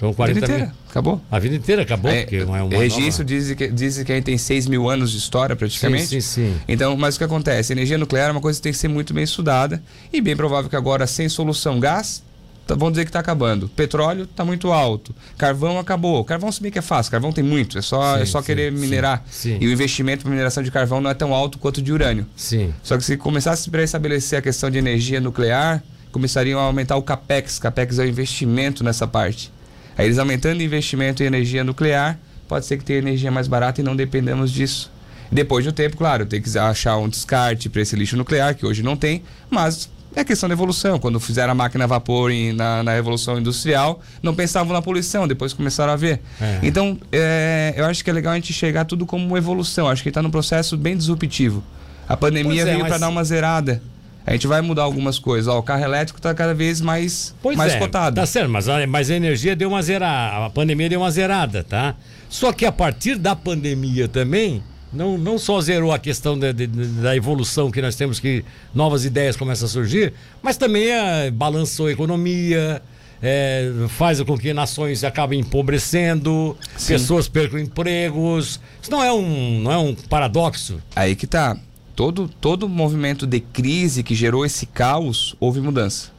Então 0.00 0.14
40 0.14 0.22
a 0.22 0.32
vida 0.32 0.46
inteira, 0.46 0.64
mil. 0.64 0.74
acabou. 0.88 1.20
A 1.30 1.38
vida 1.38 1.56
inteira 1.56 1.82
acabou, 1.82 2.10
é, 2.10 2.22
porque 2.22 2.42
não 2.42 2.56
é 2.56 2.62
uma 2.62 2.70
Registro 2.78 3.22
nova... 3.22 3.24
diz 3.24 3.52
que, 3.52 3.68
diz 3.68 4.02
que 4.02 4.10
a 4.10 4.14
gente 4.14 4.24
tem 4.24 4.38
6 4.38 4.66
mil 4.66 4.88
anos 4.88 5.10
de 5.12 5.18
história 5.18 5.54
praticamente. 5.54 6.06
Sim, 6.06 6.20
sim, 6.22 6.52
sim. 6.52 6.60
Então, 6.66 6.96
mas 6.96 7.16
o 7.16 7.18
que 7.18 7.24
acontece? 7.24 7.74
energia 7.74 7.98
nuclear 7.98 8.30
é 8.30 8.32
uma 8.32 8.40
coisa 8.40 8.58
que 8.58 8.62
tem 8.62 8.72
que 8.72 8.78
ser 8.78 8.88
muito 8.88 9.12
bem 9.12 9.24
estudada 9.24 9.82
e 10.10 10.22
bem 10.22 10.34
provável 10.34 10.70
que 10.70 10.76
agora, 10.76 11.06
sem 11.06 11.28
solução 11.28 11.78
gás, 11.78 12.22
tá, 12.66 12.74
vamos 12.74 12.92
dizer 12.92 13.04
que 13.04 13.10
está 13.10 13.20
acabando. 13.20 13.68
Petróleo 13.68 14.22
está 14.22 14.42
muito 14.42 14.72
alto. 14.72 15.14
Carvão 15.36 15.78
acabou. 15.78 16.24
Carvão 16.24 16.50
se 16.50 16.62
bem 16.62 16.72
que 16.72 16.78
é 16.78 16.82
fácil, 16.82 17.12
carvão 17.12 17.30
tem 17.30 17.44
muito, 17.44 17.76
é 17.76 17.82
só, 17.82 18.16
sim, 18.16 18.22
é 18.22 18.24
só 18.24 18.40
sim, 18.40 18.46
querer 18.46 18.72
minerar. 18.72 19.22
Sim, 19.30 19.58
e 19.60 19.66
o 19.66 19.70
investimento 19.70 20.22
para 20.22 20.30
mineração 20.30 20.62
de 20.62 20.70
carvão 20.70 21.02
não 21.02 21.10
é 21.10 21.14
tão 21.14 21.34
alto 21.34 21.58
quanto 21.58 21.82
de 21.82 21.92
urânio. 21.92 22.26
Sim. 22.34 22.72
Só 22.82 22.96
que 22.96 23.04
se 23.04 23.18
começasse 23.18 23.68
para 23.68 23.82
estabelecer 23.82 24.38
a 24.38 24.42
questão 24.42 24.70
de 24.70 24.78
energia 24.78 25.20
nuclear, 25.20 25.82
começariam 26.10 26.58
a 26.58 26.62
aumentar 26.62 26.96
o 26.96 27.02
capex. 27.02 27.58
Capex 27.58 27.98
é 27.98 28.04
o 28.04 28.08
investimento 28.08 28.82
nessa 28.82 29.06
parte. 29.06 29.52
Aí 29.96 30.06
eles 30.06 30.18
aumentando 30.18 30.60
o 30.60 30.62
investimento 30.62 31.22
em 31.22 31.26
energia 31.26 31.64
nuclear, 31.64 32.18
pode 32.48 32.66
ser 32.66 32.78
que 32.78 32.84
tenha 32.84 32.98
energia 32.98 33.30
mais 33.30 33.46
barata 33.46 33.80
e 33.80 33.84
não 33.84 33.94
dependemos 33.94 34.50
disso. 34.50 34.90
Depois 35.30 35.64
do 35.64 35.72
tempo, 35.72 35.96
claro, 35.96 36.26
tem 36.26 36.42
que 36.42 36.58
achar 36.58 36.96
um 36.96 37.08
descarte 37.08 37.68
para 37.68 37.82
esse 37.82 37.94
lixo 37.94 38.16
nuclear, 38.16 38.54
que 38.54 38.66
hoje 38.66 38.82
não 38.82 38.96
tem, 38.96 39.22
mas 39.48 39.88
é 40.14 40.24
questão 40.24 40.48
da 40.48 40.54
evolução. 40.54 40.98
Quando 40.98 41.20
fizeram 41.20 41.52
a 41.52 41.54
máquina 41.54 41.84
a 41.84 41.86
vapor 41.86 42.30
em, 42.30 42.52
na, 42.52 42.82
na, 42.82 42.92
Revolução 42.92 43.38
Industrial, 43.38 44.00
não 44.22 44.34
pensavam 44.34 44.72
na 44.72 44.82
poluição, 44.82 45.28
depois 45.28 45.52
começaram 45.52 45.92
a 45.92 45.96
ver. 45.96 46.20
É. 46.40 46.58
Então, 46.62 46.98
é, 47.12 47.74
eu 47.76 47.84
acho 47.84 48.02
que 48.02 48.10
é 48.10 48.12
legal 48.12 48.32
a 48.32 48.36
gente 48.36 48.52
chegar 48.52 48.84
tudo 48.84 49.06
como 49.06 49.24
uma 49.24 49.38
evolução. 49.38 49.88
Acho 49.88 50.02
que 50.02 50.08
está 50.08 50.20
num 50.20 50.30
processo 50.30 50.76
bem 50.76 50.96
disruptivo. 50.96 51.62
A 52.08 52.16
pandemia 52.16 52.62
é, 52.62 52.64
veio 52.64 52.80
mas... 52.80 52.88
para 52.88 52.98
dar 52.98 53.08
uma 53.08 53.22
zerada 53.22 53.80
a 54.26 54.32
gente 54.32 54.46
vai 54.46 54.60
mudar 54.60 54.82
algumas 54.82 55.18
coisas. 55.18 55.48
Ó, 55.48 55.58
o 55.58 55.62
carro 55.62 55.84
elétrico 55.84 56.18
está 56.18 56.34
cada 56.34 56.54
vez 56.54 56.80
mais, 56.80 57.34
pois 57.42 57.56
mais 57.56 57.74
é, 57.74 57.78
cotado. 57.78 58.16
Tá 58.16 58.26
certo, 58.26 58.50
mas 58.50 58.68
a, 58.68 58.86
mas 58.86 59.10
a 59.10 59.14
energia 59.14 59.56
deu 59.56 59.68
uma 59.68 59.82
zerada, 59.82 60.46
a 60.46 60.50
pandemia 60.50 60.88
deu 60.88 61.00
uma 61.00 61.10
zerada, 61.10 61.64
tá? 61.64 61.94
Só 62.28 62.52
que 62.52 62.64
a 62.64 62.72
partir 62.72 63.16
da 63.16 63.34
pandemia 63.34 64.06
também, 64.06 64.62
não, 64.92 65.16
não 65.16 65.38
só 65.38 65.60
zerou 65.60 65.92
a 65.92 65.98
questão 65.98 66.38
de, 66.38 66.52
de, 66.52 66.66
da 66.66 67.16
evolução 67.16 67.70
que 67.70 67.80
nós 67.80 67.96
temos, 67.96 68.20
que 68.20 68.44
novas 68.74 69.04
ideias 69.04 69.36
começam 69.36 69.66
a 69.66 69.68
surgir, 69.68 70.12
mas 70.42 70.56
também 70.56 70.90
é, 70.90 71.30
balançou 71.30 71.86
a 71.86 71.92
economia, 71.92 72.82
é, 73.22 73.70
faz 73.88 74.20
com 74.22 74.36
que 74.38 74.52
nações 74.52 75.04
acabem 75.04 75.40
empobrecendo, 75.40 76.56
Sim. 76.76 76.94
pessoas 76.94 77.28
percam 77.28 77.58
empregos. 77.58 78.60
Isso 78.80 78.90
não 78.90 79.02
é 79.02 79.12
um, 79.12 79.60
não 79.60 79.72
é 79.72 79.78
um 79.78 79.94
paradoxo? 79.94 80.80
Aí 80.94 81.14
que 81.14 81.26
tá 81.26 81.56
todo 81.94 82.28
todo 82.40 82.68
movimento 82.68 83.26
de 83.26 83.40
crise 83.40 84.02
que 84.02 84.14
gerou 84.14 84.44
esse 84.44 84.66
caos, 84.66 85.34
houve 85.38 85.60
mudança. 85.60 86.10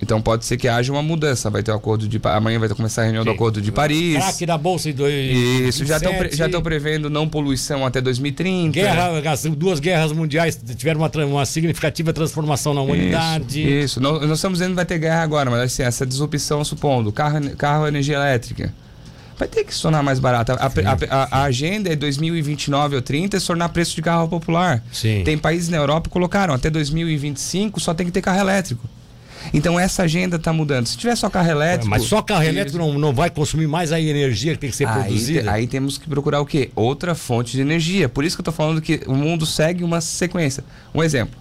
Então 0.00 0.20
pode 0.20 0.44
ser 0.44 0.56
que 0.56 0.68
haja 0.68 0.92
uma 0.92 1.02
mudança. 1.02 1.48
Vai 1.48 1.62
ter 1.62 1.70
o 1.70 1.74
um 1.74 1.76
acordo 1.78 2.06
de 2.06 2.20
amanhã 2.24 2.58
vai 2.58 2.68
começar 2.68 3.02
a 3.02 3.04
reunião 3.04 3.24
Sim. 3.24 3.30
do 3.30 3.34
acordo 3.34 3.62
de 3.62 3.72
Paris. 3.72 4.16
Craque 4.16 4.44
da 4.44 4.58
bolsa 4.58 4.90
em 4.90 4.92
dois, 4.92 5.14
Isso 5.14 5.84
já 5.86 5.96
estão 5.96 6.12
já 6.32 6.46
estão 6.46 6.62
prevendo 6.62 7.08
não 7.08 7.28
poluição 7.28 7.84
até 7.86 8.00
2030. 8.00 8.72
Guerra, 8.72 9.34
duas 9.56 9.80
guerras 9.80 10.12
mundiais 10.12 10.60
tiveram 10.76 11.00
uma, 11.00 11.10
uma 11.24 11.46
significativa 11.46 12.12
transformação 12.12 12.74
na 12.74 12.82
humanidade. 12.82 13.60
Isso. 13.60 13.68
isso. 13.68 14.00
Nós, 14.00 14.20
nós 14.22 14.38
estamos 14.38 14.58
dizendo 14.58 14.72
que 14.72 14.76
vai 14.76 14.86
ter 14.86 14.98
guerra 14.98 15.22
agora, 15.22 15.50
mas 15.50 15.60
assim, 15.60 15.82
essa 15.82 16.04
disrupção 16.04 16.62
supondo 16.62 17.10
carro 17.10 17.56
carro 17.56 17.86
energia 17.86 18.16
elétrica 18.16 18.72
vai 19.38 19.46
ter 19.46 19.64
que 19.64 19.74
se 19.74 19.82
tornar 19.82 20.02
mais 20.02 20.18
barato. 20.18 20.52
A, 20.52 20.56
a, 20.56 20.68
a, 21.10 21.40
a, 21.40 21.42
agenda 21.44 21.92
é 21.92 21.96
2029 21.96 22.96
ou 22.96 23.02
30 23.02 23.36
é 23.36 23.40
se 23.40 23.46
tornar 23.46 23.68
preço 23.68 23.94
de 23.94 24.02
carro 24.02 24.28
popular. 24.28 24.82
Sim. 24.92 25.22
Tem 25.24 25.36
países 25.36 25.68
na 25.68 25.76
Europa 25.76 26.08
que 26.08 26.12
colocaram 26.12 26.54
até 26.54 26.70
2025 26.70 27.80
só 27.80 27.94
tem 27.94 28.06
que 28.06 28.12
ter 28.12 28.22
carro 28.22 28.40
elétrico. 28.40 28.88
Então 29.52 29.78
essa 29.78 30.02
agenda 30.02 30.36
está 30.36 30.52
mudando. 30.52 30.86
Se 30.86 30.96
tiver 30.96 31.14
só 31.16 31.28
carro 31.30 31.50
elétrico. 31.50 31.88
Mas 31.88 32.04
só 32.04 32.22
carro 32.22 32.42
elétrico 32.42 32.78
não, 32.78 32.98
não 32.98 33.12
vai 33.12 33.30
consumir 33.30 33.66
mais 33.66 33.92
a 33.92 34.00
energia 34.00 34.54
que 34.54 34.58
tem 34.58 34.70
que 34.70 34.76
ser 34.76 34.88
aí, 34.88 35.02
produzida. 35.02 35.52
Aí 35.52 35.66
temos 35.66 35.98
que 35.98 36.08
procurar 36.08 36.40
o 36.40 36.46
quê? 36.46 36.70
Outra 36.74 37.14
fonte 37.14 37.52
de 37.52 37.60
energia. 37.60 38.08
Por 38.08 38.24
isso 38.24 38.36
que 38.36 38.40
eu 38.40 38.42
estou 38.42 38.54
falando 38.54 38.80
que 38.80 39.02
o 39.06 39.14
mundo 39.14 39.46
segue 39.46 39.84
uma 39.84 40.00
sequência. 40.00 40.64
Um 40.94 41.02
exemplo. 41.02 41.38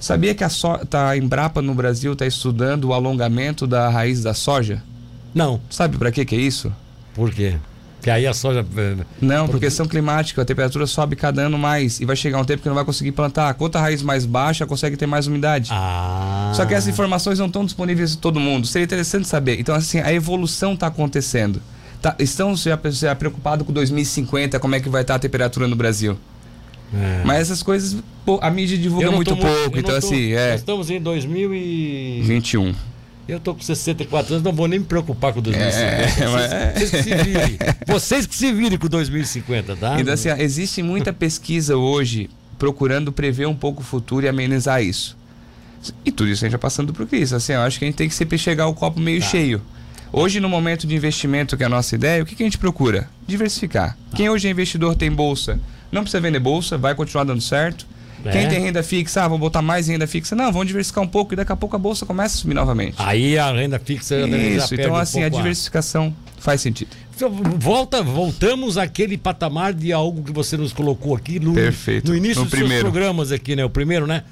Sabia 0.00 0.34
que 0.34 0.44
a, 0.44 0.48
so, 0.48 0.78
tá, 0.88 1.10
a 1.10 1.16
Embrapa 1.16 1.60
no 1.60 1.74
Brasil 1.74 2.12
está 2.12 2.24
estudando 2.24 2.84
o 2.84 2.94
alongamento 2.94 3.66
da 3.66 3.88
raiz 3.88 4.22
da 4.22 4.32
soja? 4.32 4.82
Não. 5.34 5.60
Sabe 5.68 5.96
para 5.98 6.10
que, 6.12 6.24
que 6.24 6.36
é 6.36 6.38
isso? 6.38 6.72
Por 7.18 7.32
quê? 7.32 7.56
Que 8.00 8.10
aí 8.10 8.28
a 8.28 8.32
soja. 8.32 8.64
Eh, 8.76 8.96
não, 9.20 9.48
por 9.48 9.58
questão 9.58 9.84
climática, 9.84 10.40
a 10.40 10.44
temperatura 10.44 10.86
sobe 10.86 11.16
cada 11.16 11.42
ano 11.42 11.58
mais 11.58 11.98
e 11.98 12.04
vai 12.04 12.14
chegar 12.14 12.40
um 12.40 12.44
tempo 12.44 12.62
que 12.62 12.68
não 12.68 12.76
vai 12.76 12.84
conseguir 12.84 13.10
plantar. 13.10 13.52
Quanto 13.54 13.74
a 13.74 13.80
raiz 13.80 14.02
mais 14.02 14.24
baixa, 14.24 14.64
consegue 14.64 14.96
ter 14.96 15.06
mais 15.06 15.26
umidade. 15.26 15.70
Ah. 15.72 16.52
Só 16.54 16.64
que 16.64 16.74
essas 16.74 16.88
informações 16.88 17.40
não 17.40 17.46
estão 17.46 17.64
disponíveis 17.64 18.12
para 18.12 18.22
todo 18.22 18.38
mundo. 18.38 18.68
Seria 18.68 18.84
interessante 18.84 19.26
saber. 19.26 19.58
Então, 19.58 19.74
assim, 19.74 19.98
a 19.98 20.12
evolução 20.12 20.74
está 20.74 20.86
acontecendo. 20.86 21.60
Tá, 22.00 22.14
estão 22.20 22.54
já, 22.54 22.78
já 22.84 23.16
preocupados 23.16 23.66
com 23.66 23.72
2050, 23.72 24.60
como 24.60 24.76
é 24.76 24.80
que 24.80 24.88
vai 24.88 25.02
estar 25.02 25.16
a 25.16 25.18
temperatura 25.18 25.66
no 25.66 25.74
Brasil? 25.74 26.16
É. 26.94 27.22
Mas 27.24 27.40
essas 27.40 27.64
coisas 27.64 28.00
a 28.40 28.50
mídia 28.50 28.78
divulga 28.78 29.10
muito 29.10 29.36
pouco, 29.36 29.76
então 29.76 29.90
tô, 29.90 29.96
assim, 29.96 30.32
é. 30.34 30.52
Nós 30.52 30.60
estamos 30.60 30.88
em 30.88 31.00
2021. 31.00 32.72
21. 33.28 33.32
Eu 33.34 33.40
tô 33.40 33.54
com 33.54 33.60
64 33.60 34.34
anos, 34.34 34.44
não 34.44 34.52
vou 34.52 34.66
nem 34.66 34.78
me 34.78 34.84
preocupar 34.84 35.32
com 35.32 35.40
2050. 35.40 35.86
É, 35.86 36.78
vocês, 36.78 36.90
vocês, 36.90 36.90
que 36.90 37.02
se 37.02 37.14
virem. 37.14 37.58
Vocês 37.86 38.26
que 38.26 38.34
se 38.34 38.52
virem 38.52 38.78
com 38.78 38.88
2050, 38.88 39.76
tá? 39.76 40.00
Então, 40.00 40.14
assim, 40.14 40.30
existe 40.30 40.82
muita 40.82 41.12
pesquisa 41.12 41.76
hoje 41.76 42.30
procurando 42.58 43.12
prever 43.12 43.46
um 43.46 43.54
pouco 43.54 43.82
o 43.82 43.84
futuro 43.84 44.26
e 44.26 44.28
amenizar 44.28 44.82
isso. 44.82 45.16
E 46.04 46.10
tudo 46.10 46.28
isso 46.28 46.44
a 46.44 46.48
gente 46.48 46.52
vai 46.52 46.60
passando 46.60 46.92
por 46.92 47.06
isso. 47.12 47.36
Assim, 47.36 47.52
eu 47.52 47.60
acho 47.60 47.78
que 47.78 47.84
a 47.84 47.88
gente 47.88 47.96
tem 47.96 48.08
que 48.08 48.14
sempre 48.14 48.36
chegar 48.36 48.66
o 48.66 48.74
copo 48.74 48.98
meio 48.98 49.20
tá. 49.20 49.26
cheio. 49.26 49.62
Hoje, 50.12 50.40
no 50.40 50.48
momento 50.48 50.86
de 50.86 50.94
investimento, 50.94 51.56
que 51.56 51.62
é 51.62 51.66
a 51.66 51.68
nossa 51.68 51.94
ideia, 51.94 52.22
o 52.22 52.26
que, 52.26 52.34
que 52.34 52.42
a 52.42 52.46
gente 52.46 52.58
procura? 52.58 53.08
Diversificar. 53.26 53.96
Tá. 54.10 54.16
Quem 54.16 54.28
hoje 54.28 54.48
é 54.48 54.50
investidor 54.50 54.96
tem 54.96 55.10
bolsa, 55.12 55.60
não 55.92 56.02
precisa 56.02 56.20
vender 56.20 56.40
bolsa, 56.40 56.78
vai 56.78 56.94
continuar 56.94 57.24
dando 57.24 57.42
certo. 57.42 57.86
É. 58.24 58.32
Quem 58.32 58.48
tem 58.48 58.60
renda 58.60 58.82
fixa, 58.82 59.22
ah, 59.22 59.28
vou 59.28 59.38
botar 59.38 59.62
mais 59.62 59.88
renda 59.88 60.06
fixa. 60.06 60.34
Não, 60.34 60.50
vamos 60.52 60.66
diversificar 60.66 61.04
um 61.04 61.08
pouco 61.08 61.34
e 61.34 61.36
daqui 61.36 61.52
a 61.52 61.56
pouco 61.56 61.76
a 61.76 61.78
bolsa 61.78 62.04
começa 62.04 62.36
a 62.36 62.38
subir 62.38 62.54
novamente. 62.54 62.96
Aí 62.98 63.38
a 63.38 63.52
renda 63.52 63.78
fixa 63.78 64.18
Isso, 64.20 64.74
então 64.74 64.96
assim, 64.96 65.22
um 65.22 65.26
a 65.26 65.28
diversificação 65.28 66.14
faz 66.38 66.60
sentido. 66.60 66.90
Então, 67.14 67.30
volta, 67.30 68.02
voltamos 68.02 68.78
àquele 68.78 69.18
patamar 69.18 69.72
de 69.74 69.92
algo 69.92 70.22
que 70.22 70.32
você 70.32 70.56
nos 70.56 70.72
colocou 70.72 71.16
aqui 71.16 71.40
no, 71.40 71.52
Perfeito. 71.52 72.10
no 72.10 72.16
início 72.16 72.38
no 72.38 72.44
dos 72.44 72.50
primeiro. 72.50 72.82
seus 72.82 72.92
programas 72.92 73.32
aqui, 73.32 73.56
né? 73.56 73.64
O 73.64 73.70
primeiro, 73.70 74.06
né? 74.06 74.22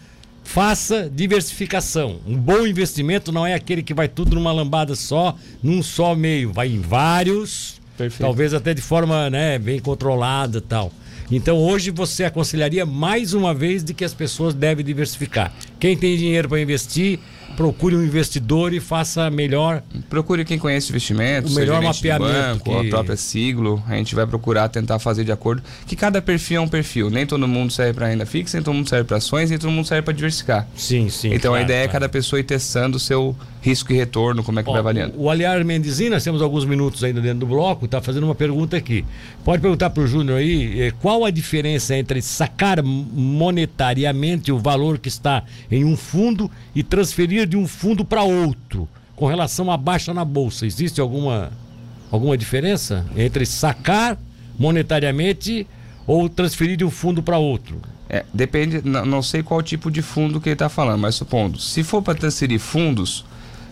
Faça 0.45 1.11
diversificação. 1.13 2.21
Um 2.25 2.37
bom 2.37 2.65
investimento 2.65 3.33
não 3.33 3.45
é 3.45 3.55
aquele 3.55 3.83
que 3.83 3.93
vai 3.93 4.07
tudo 4.07 4.37
numa 4.37 4.53
lambada 4.53 4.95
só, 4.95 5.35
num 5.61 5.83
só 5.83 6.15
meio. 6.15 6.53
Vai 6.53 6.69
em 6.69 6.81
vários, 6.81 7.81
Perfeito. 7.99 8.21
talvez 8.21 8.55
até 8.55 8.73
de 8.73 8.81
forma 8.81 9.29
né, 9.29 9.59
bem 9.59 9.81
controlada 9.81 10.61
tal. 10.61 10.93
Então 11.31 11.59
hoje 11.59 11.91
você 11.91 12.25
aconselharia 12.25 12.87
mais 12.87 13.35
uma 13.35 13.53
vez 13.53 13.83
de 13.83 13.93
que 13.93 14.05
as 14.05 14.15
pessoas 14.15 14.55
devem 14.55 14.85
diversificar. 14.85 15.53
Quem 15.79 15.97
tem 15.97 16.17
dinheiro 16.17 16.49
para 16.49 16.61
investir, 16.61 17.19
procure 17.57 17.97
um 17.97 18.05
investidor 18.05 18.73
e 18.73 18.81
faça 18.81 19.31
melhor. 19.31 19.83
Procure 20.09 20.45
quem 20.45 20.59
conhece 20.59 20.91
investimentos, 20.91 21.53
o 21.53 21.55
melhor 21.59 21.83
mapeamento, 21.83 22.65
banco, 22.65 22.81
que... 22.81 22.87
a 22.87 22.91
própria 22.91 23.17
siglo. 23.17 23.83
A 23.87 23.95
gente 23.97 24.15
vai 24.15 24.27
procurar 24.27 24.69
tentar 24.69 24.99
fazer 24.99 25.25
de 25.25 25.33
acordo 25.33 25.63
que 25.87 25.97
cada 25.97 26.21
perfil 26.21 26.59
é 26.59 26.61
um 26.61 26.69
perfil. 26.69 27.11
Nem 27.11 27.27
todo 27.27 27.49
mundo 27.49 27.73
serve 27.73 27.95
para 27.95 28.09
renda 28.09 28.27
fixa, 28.27 28.57
nem 28.57 28.65
todo 28.65 28.75
mundo 28.75 28.89
serve 28.89 29.05
para 29.05 29.17
ações, 29.17 29.51
nem 29.51 29.59
todo 29.59 29.71
mundo 29.71 29.87
serve 29.87 30.03
para 30.03 30.15
diversificar. 30.15 30.69
Sim, 30.77 31.09
sim. 31.09 31.29
Então 31.33 31.53
claro, 31.53 31.63
a 31.63 31.65
ideia 31.65 31.81
claro. 31.81 31.91
é 31.91 31.93
cada 31.93 32.09
pessoa 32.09 32.39
ir 32.39 32.45
testando 32.45 32.99
o 32.99 33.01
seu 33.01 33.35
risco 33.67 33.93
e 33.93 33.97
retorno, 33.97 34.45
como 34.45 34.61
é 34.61 34.63
que 34.63 34.69
Ó, 34.69 34.73
vai 34.73 34.81
avaliando. 34.81 35.15
O 35.17 35.29
Aliar 35.29 35.65
Mendezina, 35.65 36.17
nós 36.17 36.25
temos 36.25 36.41
alguns 36.41 36.65
minutos 36.65 37.03
ainda 37.03 37.21
dentro 37.21 37.41
do 37.41 37.47
bloco, 37.47 37.87
está 37.87 38.01
fazendo 38.01 38.25
uma 38.25 38.35
pergunta 38.35 38.77
aqui. 38.77 39.05
Pode 39.45 39.61
perguntar 39.61 39.91
para 39.91 40.05
o 40.05 40.07
Júnior 40.07 40.39
aí 40.39 40.83
eh, 40.83 40.93
qual 41.01 41.25
a 41.25 41.31
diferença 41.31 41.97
entre 41.97 42.23
sacar 42.23 42.81
monetariamente 42.83 44.53
o 44.53 44.59
valor 44.59 44.99
que 44.99 45.09
está 45.09 45.43
em 45.69 45.85
um 45.85 45.97
fundo 45.97 46.49
e 46.75 46.83
transferir 46.83 47.46
de 47.47 47.57
um 47.57 47.67
fundo 47.67 48.05
para 48.05 48.23
outro 48.23 48.89
com 49.15 49.27
relação 49.27 49.71
à 49.71 49.77
baixa 49.77 50.13
na 50.13 50.25
bolsa. 50.25 50.67
Existe 50.67 51.01
alguma, 51.01 51.51
alguma 52.11 52.37
diferença 52.37 53.07
entre 53.17 53.47
sacar 53.47 54.19
monetariamente 54.59 55.67
ou 56.07 56.29
transferir 56.29 56.77
de 56.77 56.85
um 56.85 56.91
fundo 56.91 57.23
para 57.23 57.39
outro? 57.39 57.81
É, 58.09 58.25
depende, 58.33 58.83
não, 58.85 59.21
sei 59.21 59.43
qual 59.43 59.61
tipo 59.61 59.91
de 59.91 60.01
fundo 60.01 60.41
que 60.41 60.49
ele 60.49 60.55
está 60.55 60.69
falando, 60.69 61.01
mas 61.01 61.17
supondo, 61.17 61.59
se 61.59 61.83
for 61.83 62.01
para 62.01 62.15
transferir 62.15 62.61
fundos, 62.61 63.25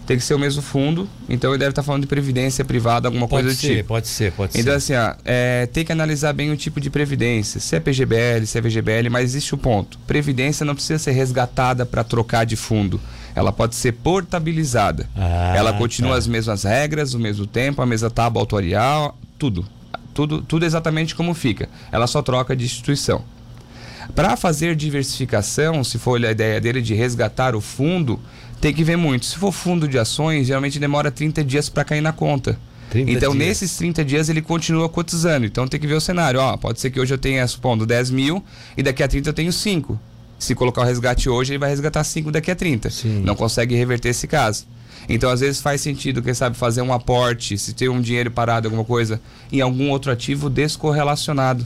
tem 0.07 0.16
que 0.16 0.25
ser 0.25 0.35
o 0.35 0.38
mesmo 0.38 0.61
fundo, 0.61 1.09
então 1.28 1.52
ele 1.52 1.59
deve 1.59 1.71
estar 1.71 1.83
tá 1.83 1.87
falando 1.87 2.02
de 2.02 2.09
previdência 2.09 2.64
privada, 2.64 3.07
alguma 3.07 3.28
pode 3.28 3.45
coisa 3.45 3.59
ser, 3.59 3.69
do 3.69 3.76
tipo. 3.76 3.88
Pode 3.88 4.09
ser, 4.09 4.33
pode 4.33 4.59
então, 4.59 4.78
ser. 4.81 4.93
Então, 4.95 5.04
assim, 5.04 5.19
ó, 5.19 5.23
é, 5.25 5.66
tem 5.66 5.85
que 5.85 5.93
analisar 5.93 6.33
bem 6.33 6.50
o 6.50 6.57
tipo 6.57 6.81
de 6.81 6.90
previdência, 6.90 7.61
se 7.61 7.76
é 7.76 7.81
PGBL, 7.81 8.45
se 8.45 8.59
é 8.59 8.61
VGBL, 8.61 9.09
mas 9.09 9.23
existe 9.25 9.54
o 9.54 9.59
ponto. 9.59 9.99
Previdência 10.00 10.66
não 10.66 10.75
precisa 10.75 10.99
ser 10.99 11.12
resgatada 11.12 11.87
para 11.87 12.02
trocar 12.02 12.45
de 12.45 12.57
fundo. 12.57 13.00
Ela 13.34 13.52
pode 13.52 13.74
ser 13.74 13.92
portabilizada. 13.92 15.08
Ah, 15.16 15.54
ela 15.56 15.72
continua 15.72 16.12
tá. 16.12 16.18
as 16.18 16.26
mesmas 16.26 16.62
regras, 16.62 17.14
o 17.14 17.18
mesmo 17.18 17.46
tempo, 17.46 17.82
a 17.82 17.86
mesma 17.86 18.10
tábua 18.10 18.40
autorial, 18.40 19.18
tudo. 19.38 19.66
Tudo, 20.12 20.42
tudo 20.42 20.64
exatamente 20.64 21.14
como 21.14 21.34
fica. 21.34 21.68
Ela 21.90 22.06
só 22.06 22.22
troca 22.22 22.54
de 22.54 22.64
instituição. 22.64 23.24
Para 24.14 24.36
fazer 24.36 24.76
diversificação, 24.76 25.82
se 25.82 25.98
for 25.98 26.24
a 26.24 26.30
ideia 26.30 26.60
dele 26.60 26.80
de 26.80 26.94
resgatar 26.94 27.56
o 27.56 27.60
fundo, 27.60 28.20
tem 28.60 28.72
que 28.72 28.84
ver 28.84 28.96
muito. 28.96 29.26
Se 29.26 29.36
for 29.36 29.50
fundo 29.50 29.88
de 29.88 29.98
ações, 29.98 30.46
geralmente 30.46 30.78
demora 30.78 31.10
30 31.10 31.42
dias 31.42 31.68
para 31.68 31.84
cair 31.84 32.00
na 32.00 32.12
conta. 32.12 32.58
Então, 32.94 33.32
dias. 33.32 33.48
nesses 33.48 33.76
30 33.76 34.04
dias, 34.04 34.28
ele 34.28 34.40
continua 34.40 34.88
cotizando. 34.88 35.44
Então, 35.44 35.66
tem 35.66 35.80
que 35.80 35.86
ver 35.86 35.94
o 35.94 36.00
cenário. 36.00 36.38
Ó, 36.38 36.56
pode 36.56 36.80
ser 36.80 36.90
que 36.90 37.00
hoje 37.00 37.12
eu 37.12 37.18
tenha, 37.18 37.46
supondo, 37.48 37.84
10 37.84 38.10
mil 38.10 38.44
e 38.76 38.82
daqui 38.82 39.02
a 39.02 39.08
30 39.08 39.30
eu 39.30 39.34
tenho 39.34 39.52
5. 39.52 39.98
Se 40.44 40.54
colocar 40.54 40.82
o 40.82 40.84
resgate 40.84 41.30
hoje, 41.30 41.52
ele 41.52 41.58
vai 41.58 41.70
resgatar 41.70 42.04
5 42.04 42.30
daqui 42.30 42.50
a 42.50 42.54
30. 42.54 42.90
Sim. 42.90 43.22
Não 43.24 43.34
consegue 43.34 43.74
reverter 43.74 44.10
esse 44.10 44.26
caso. 44.26 44.66
Então, 45.08 45.30
às 45.30 45.40
vezes 45.40 45.62
faz 45.62 45.80
sentido, 45.80 46.22
quem 46.22 46.34
sabe, 46.34 46.54
fazer 46.54 46.82
um 46.82 46.92
aporte, 46.92 47.56
se 47.56 47.72
tem 47.72 47.88
um 47.88 47.98
dinheiro 47.98 48.30
parado, 48.30 48.68
alguma 48.68 48.84
coisa, 48.84 49.18
em 49.50 49.62
algum 49.62 49.88
outro 49.88 50.12
ativo 50.12 50.50
descorrelacionado 50.50 51.64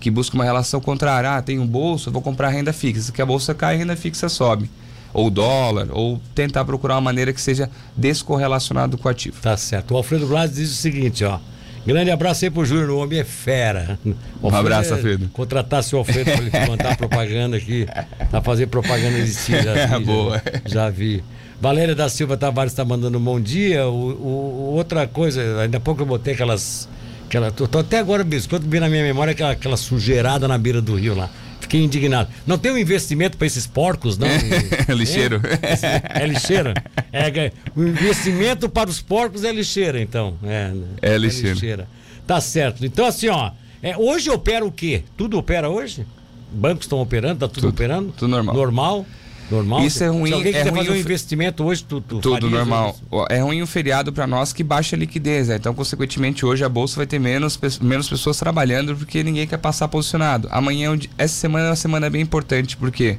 que 0.00 0.10
busca 0.10 0.34
uma 0.36 0.44
relação 0.44 0.80
contrária. 0.80 1.36
Ah, 1.36 1.42
tem 1.42 1.58
um 1.58 1.66
bolso, 1.66 2.10
vou 2.10 2.22
comprar 2.22 2.48
renda 2.48 2.72
fixa. 2.72 3.12
Que 3.12 3.20
a 3.20 3.26
bolsa 3.26 3.54
cai, 3.54 3.74
a 3.74 3.78
renda 3.78 3.94
fixa 3.94 4.26
sobe. 4.30 4.70
Ou 5.12 5.28
dólar, 5.28 5.88
ou 5.92 6.18
tentar 6.34 6.64
procurar 6.64 6.94
uma 6.94 7.02
maneira 7.02 7.30
que 7.30 7.40
seja 7.42 7.70
descorrelacionado 7.94 8.96
com 8.96 9.06
o 9.06 9.10
ativo. 9.10 9.38
Tá 9.42 9.54
certo. 9.54 9.92
O 9.92 9.96
Alfredo 9.98 10.26
Blas 10.26 10.54
diz 10.54 10.70
o 10.72 10.76
seguinte, 10.76 11.24
ó. 11.24 11.38
Grande 11.86 12.10
abraço 12.10 12.44
aí 12.44 12.50
pro 12.50 12.64
Júnior, 12.64 12.90
o 12.90 12.98
homem 12.98 13.18
é 13.18 13.24
fera. 13.24 13.98
Um 14.42 14.48
abraço, 14.54 14.94
Alfredo. 14.94 15.28
Contratar 15.32 15.82
seu 15.82 15.98
Alfredo 15.98 16.30
para 16.30 16.40
ele 16.40 16.50
levantar 16.50 16.96
propaganda 16.98 17.56
aqui, 17.56 17.86
para 18.30 18.40
fazer 18.40 18.66
propaganda 18.68 19.18
existir. 19.18 19.62
Já 19.62 19.98
vi, 19.98 20.04
Boa. 20.04 20.42
Já, 20.64 20.84
já, 20.84 20.90
vi. 20.90 21.22
Valéria 21.60 21.94
da 21.94 22.08
Silva 22.08 22.36
Tavares 22.36 22.72
está 22.72 22.84
mandando 22.84 23.18
um 23.18 23.22
bom 23.22 23.40
dia. 23.40 23.86
O, 23.86 23.92
o, 23.92 24.74
outra 24.74 25.06
coisa, 25.06 25.60
ainda 25.60 25.76
há 25.76 25.80
pouco 25.80 26.02
eu 26.02 26.06
botei 26.06 26.34
aquelas 26.34 26.88
Aquela, 27.26 27.50
tô, 27.50 27.66
tô 27.66 27.78
até 27.78 27.98
agora, 27.98 28.22
biscoito, 28.22 28.64
vi 28.68 28.78
na 28.78 28.88
minha 28.88 29.02
memória 29.02 29.32
aquela, 29.32 29.50
aquela 29.50 29.76
sujeirada 29.76 30.46
na 30.46 30.56
beira 30.56 30.80
do 30.80 30.94
rio 30.94 31.16
lá. 31.16 31.28
Fiquei 31.64 31.82
indignado. 31.82 32.28
Não 32.46 32.58
tem 32.58 32.70
um 32.70 32.76
investimento 32.76 33.38
para 33.38 33.46
esses 33.46 33.66
porcos, 33.66 34.18
não? 34.18 34.28
É, 34.86 34.92
lixeiro. 34.92 35.40
É, 35.62 36.22
é 36.22 36.26
lixeira? 36.26 36.74
É, 37.10 37.52
o 37.74 37.82
investimento 37.82 38.68
para 38.68 38.90
os 38.90 39.00
porcos 39.00 39.44
é 39.44 39.52
lixeira, 39.52 40.00
então. 40.00 40.36
É, 40.44 40.72
é, 41.00 41.16
lixeira. 41.16 41.48
é 41.48 41.52
lixeira. 41.54 41.88
Tá 42.26 42.40
certo. 42.40 42.84
Então, 42.84 43.06
assim, 43.06 43.28
ó. 43.28 43.50
É, 43.82 43.96
hoje 43.96 44.30
opera 44.30 44.64
o 44.64 44.72
quê? 44.72 45.02
Tudo 45.16 45.38
opera 45.38 45.68
hoje? 45.68 46.06
Bancos 46.52 46.84
estão 46.84 47.00
operando? 47.00 47.40
Tá 47.40 47.48
tudo, 47.48 47.60
tudo 47.60 47.68
operando? 47.70 48.12
Tudo 48.12 48.28
normal. 48.28 48.54
Normal? 48.54 49.06
Normal? 49.50 49.84
Isso 49.84 50.02
é 50.02 50.08
ruim. 50.08 50.28
Se 50.28 50.34
alguém 50.34 50.54
é 50.54 50.62
ruim 50.62 50.74
fazer 50.76 50.90
um 50.90 50.96
investimento 50.96 51.64
hoje, 51.64 51.84
tu, 51.84 52.00
tu 52.00 52.20
Tudo 52.20 52.48
normal. 52.48 52.96
Isso? 52.96 53.26
É 53.28 53.40
ruim 53.40 53.62
o 53.62 53.66
feriado 53.66 54.12
para 54.12 54.26
nós 54.26 54.52
que 54.52 54.64
baixa 54.64 54.96
a 54.96 54.98
liquidez. 54.98 55.48
Né? 55.48 55.56
Então, 55.56 55.74
consequentemente, 55.74 56.46
hoje 56.46 56.64
a 56.64 56.68
bolsa 56.68 56.96
vai 56.96 57.06
ter 57.06 57.18
menos, 57.18 57.58
menos 57.80 58.08
pessoas 58.08 58.38
trabalhando 58.38 58.96
porque 58.96 59.22
ninguém 59.22 59.46
quer 59.46 59.58
passar 59.58 59.88
posicionado. 59.88 60.48
Amanhã, 60.50 60.98
essa 61.18 61.34
semana 61.34 61.66
é 61.66 61.70
uma 61.70 61.76
semana 61.76 62.08
bem 62.08 62.22
importante 62.22 62.76
porque 62.76 63.18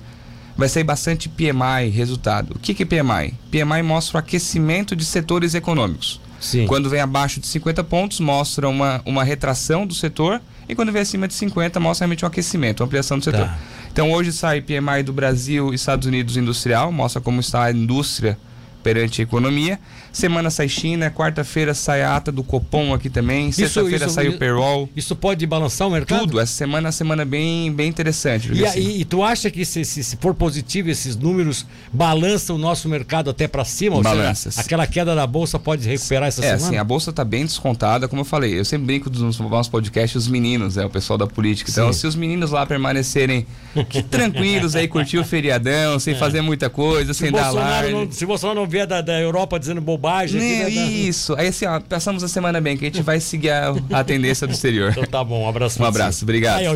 vai 0.57 0.69
sair 0.69 0.83
bastante 0.83 1.29
PMI 1.29 1.89
resultado. 1.89 2.53
O 2.55 2.59
que, 2.59 2.73
que 2.73 2.83
é 2.83 2.85
PMI? 2.85 3.33
PMI 3.51 3.83
mostra 3.83 4.17
o 4.17 4.19
aquecimento 4.19 4.95
de 4.95 5.05
setores 5.05 5.53
econômicos. 5.53 6.19
Sim. 6.39 6.65
Quando 6.67 6.89
vem 6.89 6.99
abaixo 6.99 7.39
de 7.39 7.47
50 7.47 7.83
pontos, 7.83 8.19
mostra 8.19 8.69
uma, 8.69 9.01
uma 9.05 9.23
retração 9.23 9.85
do 9.85 9.93
setor. 9.93 10.41
E 10.67 10.75
quando 10.75 10.91
vem 10.91 11.01
acima 11.01 11.27
de 11.27 11.33
50, 11.33 11.79
mostra 11.79 12.05
realmente 12.05 12.25
um 12.25 12.27
aquecimento, 12.27 12.81
uma 12.81 12.87
ampliação 12.87 13.17
do 13.17 13.23
setor. 13.23 13.45
Tá. 13.45 13.57
Então 13.95 14.11
hoje 14.11 14.33
sai 14.33 14.59
PMI 14.59 15.03
do 15.05 15.13
Brasil 15.13 15.71
e 15.71 15.75
Estados 15.75 16.05
Unidos 16.05 16.35
industrial, 16.35 16.91
mostra 16.91 17.21
como 17.21 17.39
está 17.39 17.63
a 17.63 17.71
indústria 17.71 18.37
perante 18.85 19.19
a 19.19 19.23
economia. 19.23 19.79
Semana 20.13 20.51
sai 20.51 20.69
China, 20.69 21.09
quarta-feira 21.09 21.73
sai 21.73 22.03
a 22.03 22.15
ata 22.15 22.31
do 22.31 22.43
Copom 22.43 22.93
aqui 22.93 23.09
também, 23.09 23.51
sexta-feira 23.51 24.07
sai 24.07 24.27
o 24.27 24.37
payroll. 24.37 24.87
Isso 24.95 25.15
pode 25.15 25.43
balançar 25.47 25.87
o 25.87 25.91
mercado? 25.91 26.19
Tudo, 26.19 26.39
essa 26.39 26.53
semana 26.53 26.85
é 26.85 26.89
uma 26.89 26.91
semana 26.91 27.25
bem, 27.25 27.73
bem 27.73 27.89
interessante. 27.89 28.53
E, 28.53 28.63
assim, 28.63 28.79
e, 28.79 29.01
e, 29.01 29.05
tu 29.05 29.23
acha 29.23 29.49
que 29.49 29.65
se, 29.65 29.83
se, 29.83 30.03
se, 30.03 30.15
for 30.17 30.35
positivo 30.35 30.87
esses 30.91 31.15
números 31.15 31.65
balançam 31.91 32.57
o 32.57 32.59
nosso 32.59 32.87
mercado 32.87 33.31
até 33.31 33.47
para 33.47 33.65
cima? 33.65 33.99
Balança. 34.03 34.51
Seja, 34.51 34.61
aquela 34.61 34.85
queda 34.85 35.15
da 35.15 35.25
bolsa 35.25 35.57
pode 35.57 35.89
recuperar 35.89 36.27
essa 36.27 36.41
é, 36.41 36.49
semana? 36.49 36.61
É, 36.61 36.67
assim, 36.67 36.77
a 36.77 36.83
bolsa 36.83 37.09
está 37.09 37.25
bem 37.25 37.43
descontada, 37.43 38.07
como 38.07 38.21
eu 38.21 38.25
falei. 38.25 38.59
Eu 38.59 38.65
sempre 38.65 38.85
brinco 38.85 39.09
nos 39.09 39.39
nossos 39.39 39.67
podcasts, 39.67 40.15
os 40.15 40.27
meninos, 40.27 40.77
é 40.77 40.85
o 40.85 40.89
pessoal 40.91 41.17
da 41.17 41.25
política. 41.25 41.71
Então, 41.71 41.91
Sim. 41.91 42.01
se 42.01 42.07
os 42.07 42.15
meninos 42.15 42.51
lá 42.51 42.67
permanecerem 42.67 43.47
tranquilos 44.11 44.75
aí, 44.75 44.87
curtir 44.87 45.17
o 45.17 45.25
feriadão, 45.25 45.97
sem 45.97 46.13
é. 46.13 46.17
fazer 46.17 46.41
muita 46.41 46.69
coisa, 46.69 47.15
se 47.15 47.21
sem 47.21 47.31
dar 47.31 47.47
alarme. 47.47 48.09
se 48.11 48.25
Bolsonaro 48.27 48.59
não 48.59 48.67
vier 48.75 48.85
da, 48.85 49.01
da 49.01 49.19
Europa 49.19 49.57
dizendo 49.57 49.79
bobagem. 49.79 50.39
Né, 50.39 50.63
aqui, 50.63 50.75
né, 50.75 50.85
isso. 50.85 51.33
Aí 51.35 51.47
assim, 51.47 51.65
ó, 51.65 51.79
passamos 51.79 52.23
a 52.23 52.27
semana 52.27 52.59
bem, 52.59 52.75
que 52.77 52.85
a 52.85 52.87
gente 52.87 53.01
vai 53.01 53.19
seguir 53.19 53.51
a, 53.51 53.73
a 53.91 54.03
tendência 54.03 54.45
do 54.45 54.53
exterior. 54.53 54.91
Então 54.91 55.05
tá 55.05 55.23
bom, 55.23 55.43
um 55.43 55.49
abraço. 55.49 55.81
Um 55.81 55.85
abraço, 55.85 56.25
obrigado. 56.25 56.59
Aí, 56.59 56.67